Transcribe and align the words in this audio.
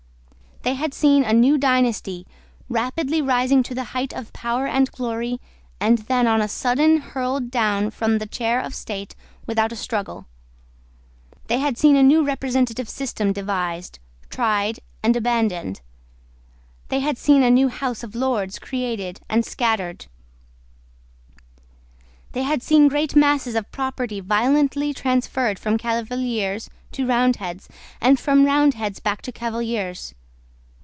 They 0.63 0.75
had 0.75 0.93
seen 0.93 1.23
a 1.23 1.33
new 1.33 1.57
dynasty 1.57 2.27
rapidly 2.69 3.19
rising 3.19 3.63
to 3.63 3.73
the 3.73 3.83
height 3.95 4.13
of 4.13 4.31
power 4.31 4.67
and 4.67 4.91
glory, 4.91 5.41
and 5.79 5.97
then 5.97 6.27
on 6.27 6.39
a 6.39 6.47
sudden 6.47 6.97
hurled 6.97 7.49
down 7.49 7.89
from 7.89 8.19
the 8.19 8.27
chair 8.27 8.61
of 8.61 8.75
state 8.75 9.15
without 9.47 9.71
a 9.71 9.75
struggle. 9.75 10.27
They 11.47 11.57
had 11.57 11.79
seen 11.79 11.95
a 11.95 12.03
new 12.03 12.23
representative 12.23 12.87
system 12.87 13.33
devised, 13.33 13.97
tried 14.29 14.79
and 15.01 15.15
abandoned. 15.15 15.81
They 16.89 16.99
had 16.99 17.17
seen 17.17 17.41
a 17.41 17.49
new 17.49 17.69
House 17.69 18.03
of 18.03 18.13
Lords 18.13 18.59
created 18.59 19.19
and 19.27 19.43
scattered. 19.43 20.05
They 22.33 22.43
had 22.43 22.61
seen 22.61 22.87
great 22.87 23.15
masses 23.15 23.55
of 23.55 23.71
property 23.71 24.19
violently 24.19 24.93
transferred 24.93 25.57
from 25.57 25.79
Cavaliers 25.79 26.69
to 26.91 27.07
Roundheads, 27.07 27.67
and 27.99 28.19
from 28.19 28.45
Roundheads 28.45 28.99
back 28.99 29.23
to 29.23 29.31
Cavaliers. 29.31 30.13